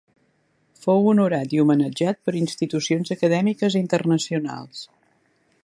Fou 0.85 1.09
honorat 1.09 1.53
i 1.57 1.59
homenatjat 1.63 2.19
per 2.29 2.35
institucions 2.39 3.13
acadèmiques 3.17 3.77
internacionals. 3.83 4.85